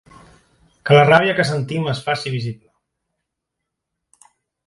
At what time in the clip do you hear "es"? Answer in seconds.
1.93-2.01